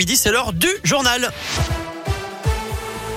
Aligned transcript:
Midi, 0.00 0.16
c'est 0.16 0.30
l'heure 0.30 0.52
du 0.52 0.68
journal. 0.84 1.32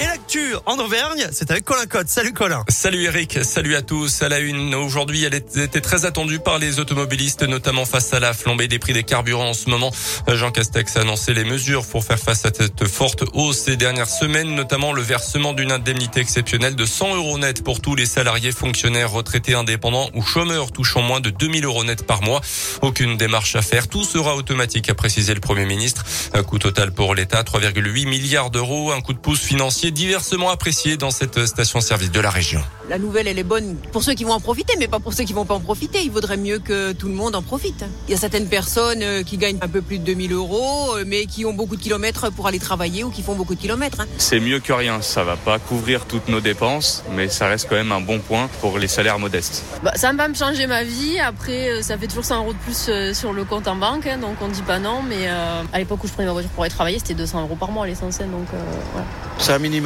Et 0.00 0.06
l'actu 0.06 0.54
en 0.64 0.78
Auvergne, 0.78 1.26
c'est 1.32 1.50
avec 1.50 1.64
Colin 1.64 1.86
Cotte. 1.86 2.08
Salut 2.08 2.32
Colin. 2.32 2.62
Salut 2.68 3.02
Eric, 3.04 3.44
salut 3.44 3.74
à 3.74 3.82
tous. 3.82 4.22
À 4.22 4.28
la 4.28 4.38
une, 4.38 4.72
aujourd'hui, 4.76 5.24
elle 5.24 5.34
était 5.34 5.80
très 5.80 6.04
attendue 6.04 6.38
par 6.38 6.60
les 6.60 6.78
automobilistes, 6.78 7.42
notamment 7.42 7.84
face 7.84 8.14
à 8.14 8.20
la 8.20 8.32
flambée 8.32 8.68
des 8.68 8.78
prix 8.78 8.92
des 8.92 9.02
carburants 9.02 9.48
en 9.48 9.54
ce 9.54 9.68
moment. 9.68 9.90
Jean 10.28 10.52
Castex 10.52 10.96
a 10.96 11.00
annoncé 11.00 11.34
les 11.34 11.42
mesures 11.42 11.84
pour 11.84 12.04
faire 12.04 12.18
face 12.18 12.44
à 12.44 12.50
cette 12.54 12.86
forte 12.86 13.24
hausse 13.32 13.58
ces 13.58 13.76
dernières 13.76 14.08
semaines, 14.08 14.54
notamment 14.54 14.92
le 14.92 15.02
versement 15.02 15.52
d'une 15.52 15.72
indemnité 15.72 16.20
exceptionnelle 16.20 16.76
de 16.76 16.86
100 16.86 17.16
euros 17.16 17.38
net 17.38 17.64
pour 17.64 17.80
tous 17.80 17.96
les 17.96 18.06
salariés, 18.06 18.52
fonctionnaires, 18.52 19.10
retraités, 19.10 19.54
indépendants 19.54 20.10
ou 20.14 20.22
chômeurs 20.22 20.70
touchant 20.70 21.02
moins 21.02 21.20
de 21.20 21.30
2000 21.30 21.64
euros 21.64 21.82
net 21.82 22.06
par 22.06 22.22
mois. 22.22 22.40
Aucune 22.82 23.16
démarche 23.16 23.56
à 23.56 23.62
faire. 23.62 23.88
Tout 23.88 24.04
sera 24.04 24.36
automatique, 24.36 24.90
a 24.90 24.94
précisé 24.94 25.34
le 25.34 25.40
Premier 25.40 25.66
ministre. 25.66 26.04
Un 26.34 26.44
coût 26.44 26.60
total 26.60 26.92
pour 26.92 27.16
l'État, 27.16 27.42
3,8 27.42 28.06
milliards 28.06 28.50
d'euros. 28.50 28.92
Un 28.92 29.00
coup 29.00 29.12
de 29.12 29.18
pouce 29.18 29.40
financier 29.40 29.87
diversement 29.90 30.50
apprécié 30.50 30.96
dans 30.96 31.10
cette 31.10 31.46
station-service 31.46 32.10
de 32.10 32.20
la 32.20 32.30
région. 32.30 32.60
La 32.88 32.98
nouvelle, 32.98 33.28
elle 33.28 33.38
est 33.38 33.44
bonne 33.44 33.76
pour 33.92 34.02
ceux 34.02 34.14
qui 34.14 34.24
vont 34.24 34.32
en 34.32 34.40
profiter, 34.40 34.74
mais 34.78 34.88
pas 34.88 34.98
pour 34.98 35.12
ceux 35.12 35.24
qui 35.24 35.32
vont 35.32 35.44
pas 35.44 35.54
en 35.54 35.60
profiter. 35.60 36.00
Il 36.02 36.10
vaudrait 36.10 36.36
mieux 36.36 36.58
que 36.58 36.92
tout 36.92 37.08
le 37.08 37.14
monde 37.14 37.34
en 37.34 37.42
profite. 37.42 37.84
Il 38.06 38.12
y 38.12 38.14
a 38.14 38.16
certaines 38.16 38.48
personnes 38.48 39.02
euh, 39.02 39.22
qui 39.22 39.36
gagnent 39.36 39.58
un 39.60 39.68
peu 39.68 39.82
plus 39.82 39.98
de 39.98 40.04
2000 40.04 40.32
euros, 40.32 40.96
euh, 40.96 41.04
mais 41.06 41.26
qui 41.26 41.44
ont 41.44 41.52
beaucoup 41.52 41.76
de 41.76 41.82
kilomètres 41.82 42.30
pour 42.32 42.46
aller 42.46 42.58
travailler 42.58 43.04
ou 43.04 43.10
qui 43.10 43.22
font 43.22 43.34
beaucoup 43.34 43.54
de 43.54 43.60
kilomètres. 43.60 44.00
Hein. 44.00 44.06
C'est 44.16 44.40
mieux 44.40 44.60
que 44.60 44.72
rien. 44.72 45.02
Ça 45.02 45.24
va 45.24 45.36
pas 45.36 45.58
couvrir 45.58 46.06
toutes 46.06 46.28
nos 46.28 46.40
dépenses, 46.40 47.04
mais 47.14 47.28
ça 47.28 47.46
reste 47.46 47.68
quand 47.68 47.76
même 47.76 47.92
un 47.92 48.00
bon 48.00 48.20
point 48.20 48.48
pour 48.60 48.78
les 48.78 48.88
salaires 48.88 49.18
modestes. 49.18 49.64
Bah, 49.82 49.92
ça 49.94 50.12
va 50.12 50.28
me 50.28 50.34
changer 50.34 50.66
ma 50.66 50.82
vie. 50.82 51.18
Après, 51.18 51.70
euh, 51.70 51.82
ça 51.82 51.98
fait 51.98 52.06
toujours 52.06 52.24
100 52.24 52.38
euros 52.38 52.52
de 52.52 52.58
plus 52.58 52.90
sur 53.14 53.32
le 53.32 53.44
compte 53.44 53.68
en 53.68 53.76
banque, 53.76 54.06
hein, 54.06 54.18
donc 54.18 54.36
on 54.40 54.48
dit 54.48 54.62
pas 54.62 54.78
non. 54.78 55.02
Mais 55.06 55.28
à 55.28 55.78
l'époque 55.78 56.02
où 56.04 56.06
je 56.06 56.12
prenais 56.12 56.26
ma 56.26 56.32
voiture 56.32 56.50
pour 56.52 56.64
aller 56.64 56.72
travailler, 56.72 56.98
c'était 56.98 57.14
200 57.14 57.42
euros 57.42 57.56
par 57.56 57.70
mois 57.70 57.86
l'essentiel. 57.86 58.30
Donc 58.30 58.46
voilà. 58.92 59.06
C'est 59.38 59.52
un 59.52 59.58
minimum, 59.58 59.77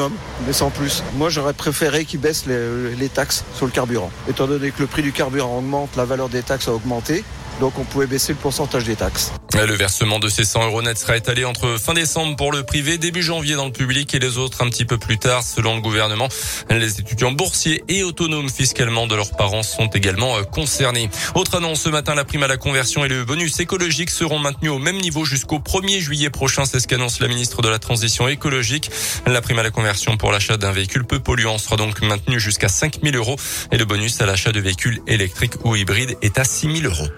mais 0.47 0.53
sans 0.53 0.71
plus. 0.71 1.03
Moi, 1.17 1.29
j'aurais 1.31 1.53
préféré 1.53 2.05
qu'ils 2.05 2.21
baissent 2.21 2.47
les, 2.47 2.95
les 2.95 3.09
taxes 3.09 3.45
sur 3.55 3.67
le 3.67 3.73
carburant. 3.73 4.11
Étant 4.29 4.47
donné 4.47 4.71
que 4.71 4.81
le 4.81 4.87
prix 4.87 5.03
du 5.03 5.13
carburant 5.13 5.59
augmente, 5.59 5.91
la 5.97 6.05
valeur 6.05 6.29
des 6.29 6.43
taxes 6.43 6.69
a 6.69 6.73
augmenté. 6.73 7.25
Donc 7.61 7.79
on 7.79 7.85
pouvait 7.85 8.07
baisser 8.07 8.33
le 8.33 8.39
pourcentage 8.39 8.85
des 8.85 8.97
taxes. 8.97 9.33
Le 9.55 9.75
versement 9.75 10.19
de 10.19 10.29
ces 10.29 10.45
100 10.45 10.67
euros 10.67 10.83
net 10.83 10.99
sera 10.99 11.17
étalé 11.17 11.45
entre 11.45 11.77
fin 11.79 11.93
décembre 11.93 12.37
pour 12.37 12.53
le 12.53 12.63
privé, 12.63 12.97
début 12.97 13.23
janvier 13.23 13.55
dans 13.55 13.67
le 13.67 13.73
public 13.73 14.13
et 14.15 14.19
les 14.19 14.39
autres 14.39 14.65
un 14.65 14.71
petit 14.71 14.85
peu 14.85 14.99
plus 14.99 15.19
tard 15.19 15.43
selon 15.43 15.77
le 15.77 15.83
gouvernement. 15.83 16.29
Les 16.71 16.99
étudiants 16.99 17.33
boursiers 17.33 17.85
et 17.89 18.03
autonomes 18.03 18.49
fiscalement 18.49 19.07
de 19.07 19.15
leurs 19.15 19.31
parents 19.37 19.63
sont 19.63 19.89
également 19.89 20.37
euh, 20.37 20.43
concernés. 20.43 21.11
Autre 21.35 21.57
annonce 21.57 21.83
ce 21.83 21.91
matin, 21.91 22.15
la 22.15 22.25
prime 22.25 22.43
à 22.43 22.49
la 22.49 22.57
conversion 22.57 23.05
et 23.05 23.09
le 23.09 23.25
bonus 23.25 23.61
écologique 23.61 24.11
seront 24.11 24.39
maintenus 24.39 24.73
au 24.73 24.79
même 24.79 24.99
niveau 24.99 25.25
jusqu'au 25.25 25.59
1er 25.59 26.01
juillet 26.01 26.31
prochain. 26.31 26.65
C'est 26.65 26.81
ce 26.81 26.89
qu'annonce 26.89 27.21
la 27.21 27.29
ministre 27.29 27.63
de 27.63 27.69
la 27.69 27.79
Transition 27.79 28.29
écologique. 28.29 28.91
La 29.27 29.43
prime 29.43 29.59
à 29.59 29.63
la 29.63 29.71
conversion 29.71 30.17
pour 30.17 30.33
l'achat 30.33 30.57
d'un 30.57 30.73
véhicule 30.73 31.05
peu 31.05 31.21
polluant 31.21 31.59
sera 31.59 31.77
donc 31.77 32.01
maintenue 32.01 32.41
jusqu'à 32.41 32.69
5 32.69 33.01
000 33.03 33.17
euros 33.17 33.37
et 33.71 33.77
le 33.77 33.85
bonus 33.85 34.21
à 34.21 34.27
l'achat 34.27 34.51
de 34.51 34.61
véhicules 34.61 35.01
électriques 35.07 35.65
ou 35.65 35.77
hybrides 35.77 36.17
est 36.23 36.39
à 36.39 36.45
6 36.45 36.81
000 36.81 36.93
euros. 36.93 37.09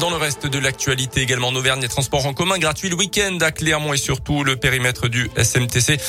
Dans 0.00 0.10
le 0.10 0.16
reste 0.16 0.48
de 0.48 0.58
l'actualité 0.58 1.20
également 1.20 1.48
en 1.48 1.54
Auvergne, 1.54 1.80
les 1.80 1.88
transports 1.88 2.26
en 2.26 2.34
commun 2.34 2.58
gratuits 2.58 2.88
le 2.88 2.96
week-end 2.96 3.38
à 3.40 3.52
Clermont 3.52 3.92
et 3.92 3.96
surtout 3.96 4.42
le 4.42 4.56
périmètre 4.56 5.06
du 5.06 5.30
SMTC. 5.36 6.00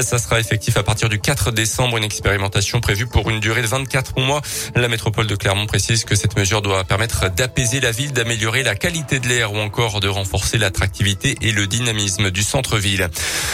Ça 0.00 0.18
sera 0.18 0.38
effectif 0.38 0.76
à 0.76 0.84
partir 0.84 1.08
du 1.08 1.18
4 1.18 1.50
décembre, 1.50 1.96
une 1.96 2.04
expérimentation 2.04 2.80
prévue 2.80 3.06
pour 3.06 3.30
une 3.30 3.40
durée 3.40 3.62
de 3.62 3.66
24 3.66 4.20
mois. 4.20 4.42
La 4.76 4.86
métropole 4.86 5.26
de 5.26 5.34
Clermont 5.34 5.66
précise 5.66 6.04
que 6.04 6.14
cette 6.14 6.36
mesure 6.36 6.62
doit 6.62 6.84
permettre 6.84 7.30
d'apaiser 7.30 7.80
la 7.80 7.90
ville, 7.90 8.12
d'améliorer 8.12 8.62
la 8.62 8.76
qualité 8.76 9.18
de 9.18 9.26
l'air 9.26 9.52
ou 9.52 9.58
encore 9.58 9.98
de 9.98 10.08
renforcer 10.08 10.56
l'attractivité 10.56 11.36
et 11.40 11.50
le 11.50 11.66
dynamisme 11.66 12.30
du 12.30 12.44
centre-ville. 12.44 13.08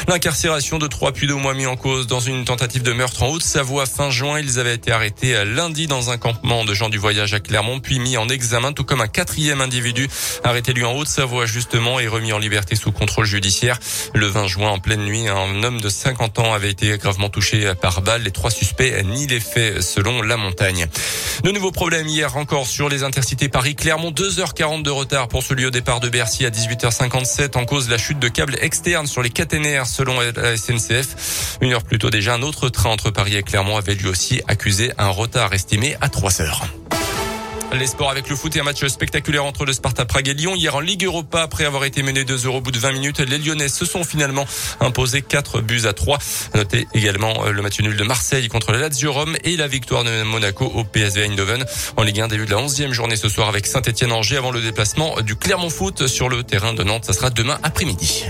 L'incarcération 0.07 0.79
de 0.79 0.87
trois 0.87 1.13
puits 1.13 1.29
mois 1.29 1.55
mis 1.55 1.67
en 1.67 1.77
cause 1.77 2.07
dans 2.07 2.21
une 2.21 2.45
tentative 2.45 2.83
de 2.83 2.93
meurtre 2.93 3.23
en 3.23 3.29
Haute-Savoie 3.29 3.87
fin 3.87 4.11
juin. 4.11 4.39
Ils 4.39 4.59
avaient 4.59 4.75
été 4.75 4.93
arrêtés 4.93 5.45
lundi 5.47 5.87
dans 5.87 6.11
un 6.11 6.19
campement 6.19 6.67
de 6.67 6.75
gens 6.75 6.91
du 6.91 6.99
voyage 6.99 7.33
à 7.33 7.41
Clermont, 7.41 7.81
puis 7.81 7.99
mis 7.99 8.19
en 8.19 8.29
examen, 8.29 8.73
tout 8.73 8.85
comme 8.85 9.01
un 9.01 9.09
quatrième 9.09 9.63
individu 9.63 9.78
individu 9.79 10.09
arrêté 10.43 10.73
lui 10.73 10.85
en 10.85 10.93
Haute-Savoie 10.95 11.47
justement 11.47 12.01
et 12.01 12.09
remis 12.09 12.33
en 12.33 12.39
liberté 12.39 12.75
sous 12.75 12.91
contrôle 12.91 13.27
judiciaire. 13.27 13.79
Le 14.13 14.27
20 14.27 14.49
juin, 14.49 14.71
en 14.71 14.79
pleine 14.81 15.05
nuit, 15.05 15.29
un 15.29 15.63
homme 15.63 15.81
de 15.81 15.89
50 15.89 16.41
ans 16.41 16.53
avait 16.53 16.71
été 16.71 16.99
gravement 16.99 17.29
touché 17.29 17.73
par 17.81 18.03
balle. 18.03 18.23
Les 18.23 18.33
trois 18.33 18.51
suspects 18.51 19.05
nient 19.05 19.29
les 19.29 19.39
faits 19.39 19.81
selon 19.83 20.21
la 20.23 20.37
montagne. 20.37 20.89
De 21.45 21.53
nouveaux 21.53 21.71
problèmes 21.71 22.09
hier 22.09 22.37
encore 22.37 22.67
sur 22.67 22.89
les 22.89 23.05
intercités 23.05 23.49
Paris-Clermont. 23.49 24.11
2h40 24.11 24.83
de 24.83 24.91
retard 24.91 25.29
pour 25.29 25.45
celui 25.45 25.65
au 25.65 25.71
départ 25.71 26.01
de 26.01 26.09
Bercy 26.09 26.45
à 26.45 26.51
18h57 26.51 27.57
en 27.57 27.65
cause 27.65 27.87
de 27.87 27.93
la 27.93 27.99
chute 27.99 28.19
de 28.19 28.29
câbles 28.29 28.57
externes 28.61 29.07
sur 29.07 29.23
les 29.23 29.31
caténaires 29.31 29.87
selon 29.87 30.19
la 30.19 30.57
SNCF. 30.57 31.59
Une 31.61 31.73
heure 31.73 31.85
plus 31.85 31.99
tôt 31.99 32.11
déjà, 32.11 32.35
un 32.35 32.43
autre 32.43 32.69
train 32.69 32.91
entre 32.91 33.11
Paris 33.11 33.37
et 33.37 33.45
Clermont 33.45 33.77
avait 33.77 33.95
lui 33.95 34.09
aussi 34.09 34.43
accusé 34.49 34.91
un 34.99 35.11
retard 35.11 35.53
estimé 35.53 35.97
à 36.01 36.09
3 36.09 36.43
heures. 36.43 36.67
Les 37.73 37.87
sports 37.87 38.11
avec 38.11 38.31
le 38.31 38.37
foot 38.37 38.57
et 38.57 38.61
un 38.61 38.63
match 38.63 38.85
spectaculaire 38.87 39.45
entre 39.45 39.67
le 39.67 39.73
Sparta 39.73 40.07
Prague 40.07 40.29
et 40.29 40.35
Lyon. 40.35 40.55
Hier 40.55 40.75
en 40.75 40.81
Ligue 40.81 41.05
Europa, 41.05 41.43
après 41.43 41.65
avoir 41.65 41.85
été 41.85 42.03
mené 42.03 42.25
2-0 42.25 42.49
au 42.49 42.61
bout 42.61 42.71
de 42.71 42.79
20 42.79 42.93
minutes, 42.93 43.21
les 43.21 43.39
Lyonnais 43.39 43.69
se 43.69 43.85
sont 43.85 44.05
finalement 44.05 44.47
imposés 44.81 45.21
4 45.21 45.61
buts 45.61 45.83
à 45.85 45.93
3. 45.93 46.19
Notez 46.55 46.89
également 46.95 47.45
euh, 47.45 47.53
le 47.53 47.61
match 47.61 47.79
nul 47.81 47.97
de 47.97 48.05
Marseille 48.05 48.49
contre 48.49 48.73
le 48.73 48.81
Lazio 48.81 49.13
Rome 49.13 49.37
et 49.45 49.57
la 49.57 49.69
victoire 49.69 50.03
de 50.03 50.23
Monaco 50.23 50.65
au 50.65 50.85
PSV 50.85 51.27
Eindhoven. 51.27 51.65
En 51.97 52.03
Ligue 52.03 52.21
1, 52.21 52.29
début 52.29 52.47
de 52.47 52.51
la 52.51 52.57
11e 52.57 52.93
journée 52.93 53.17
ce 53.17 53.29
soir 53.29 53.49
avec 53.49 53.67
Saint-Etienne-Angers 53.67 54.39
avant 54.39 54.51
le 54.51 54.63
déplacement 54.63 55.21
du 55.21 55.37
Clermont 55.37 55.71
Foot 55.71 56.07
sur 56.07 56.31
le 56.31 56.43
terrain 56.45 56.73
de 56.73 56.83
Nantes. 56.83 57.05
Ça 57.05 57.13
sera 57.13 57.29
demain 57.29 57.59
après-midi. 57.63 58.25